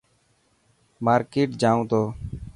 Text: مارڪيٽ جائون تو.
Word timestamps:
مارڪيٽ 1.05 1.49
جائون 1.61 1.83
تو. 1.91 2.01